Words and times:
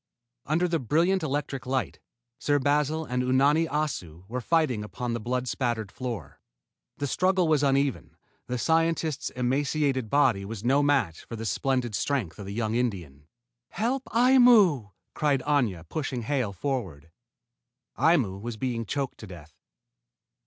Under 0.47 0.67
the 0.67 0.79
brilliant 0.79 1.21
electric 1.21 1.67
light, 1.67 1.99
Sir 2.39 2.57
Basil 2.57 3.05
and 3.05 3.21
Unani 3.21 3.67
Assu 3.67 4.23
were 4.27 4.41
fighting 4.41 4.83
upon 4.83 5.13
the 5.13 5.19
blood 5.19 5.47
spattered 5.47 5.91
floor. 5.91 6.39
The 6.97 7.05
struggle 7.05 7.47
was 7.47 7.61
uneven: 7.61 8.17
the 8.47 8.57
scientist's 8.57 9.29
emaciated 9.29 10.09
body 10.09 10.43
was 10.43 10.63
no 10.63 10.81
match 10.81 11.23
for 11.25 11.35
the 11.35 11.45
splendid 11.45 11.93
strength 11.93 12.39
of 12.39 12.47
the 12.47 12.51
young 12.55 12.73
Indian. 12.73 13.27
"Help 13.69 14.05
Aimu!" 14.05 14.89
cried 15.13 15.41
Aña, 15.41 15.87
pushing 15.87 16.23
Hale 16.23 16.51
forward. 16.51 17.11
Aimu 17.95 18.41
was 18.41 18.57
being 18.57 18.87
choked 18.87 19.19
to 19.19 19.27
death. 19.27 19.53